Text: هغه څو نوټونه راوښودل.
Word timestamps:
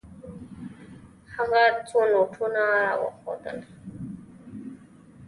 هغه 1.33 1.63
څو 1.87 1.99
نوټونه 2.11 2.63
راوښودل. 2.97 3.57